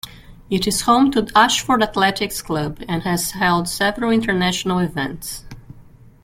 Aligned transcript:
It 0.49 0.65
is 0.65 0.81
home 0.81 1.11
to 1.11 1.27
Ashford 1.35 1.83
Athletics 1.83 2.41
Club, 2.41 2.79
and 2.87 3.03
has 3.03 3.33
held 3.33 3.69
several 3.69 4.09
international 4.11 4.79
events. 4.79 5.43